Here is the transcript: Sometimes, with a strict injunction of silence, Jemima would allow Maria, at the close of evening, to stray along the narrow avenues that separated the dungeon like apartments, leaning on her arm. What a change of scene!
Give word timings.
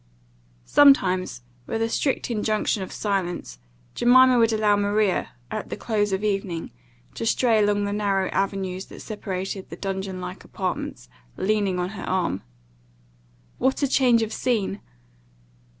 Sometimes, 0.65 1.43
with 1.67 1.79
a 1.79 1.87
strict 1.87 2.31
injunction 2.31 2.81
of 2.81 2.91
silence, 2.91 3.59
Jemima 3.93 4.39
would 4.39 4.51
allow 4.51 4.75
Maria, 4.75 5.29
at 5.51 5.69
the 5.69 5.77
close 5.77 6.11
of 6.11 6.23
evening, 6.23 6.71
to 7.13 7.23
stray 7.23 7.59
along 7.59 7.83
the 7.85 7.93
narrow 7.93 8.27
avenues 8.31 8.87
that 8.87 9.01
separated 9.03 9.69
the 9.69 9.77
dungeon 9.77 10.19
like 10.19 10.43
apartments, 10.43 11.07
leaning 11.37 11.77
on 11.77 11.89
her 11.89 12.09
arm. 12.09 12.41
What 13.59 13.83
a 13.83 13.87
change 13.87 14.23
of 14.23 14.33
scene! 14.33 14.81